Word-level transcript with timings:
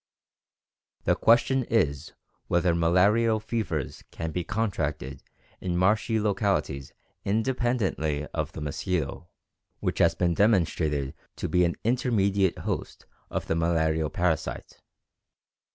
The 1.03 1.13
question 1.13 1.63
is 1.65 2.13
whether 2.47 2.73
malarial 2.73 3.39
fevers 3.39 4.03
can 4.09 4.31
be 4.31 4.43
contracted 4.43 5.21
in 5.59 5.77
marshy 5.77 6.19
localities 6.19 6.91
independently 7.23 8.25
of 8.33 8.51
the 8.53 8.61
mosquito, 8.61 9.29
which 9.79 9.99
has 9.99 10.15
been 10.15 10.33
demonstrated 10.33 11.13
to 11.35 11.47
be 11.47 11.63
an 11.65 11.75
intermediate 11.83 12.57
host 12.57 13.05
of 13.29 13.45
the 13.45 13.53
malarial 13.53 14.09
parasite? 14.09 14.81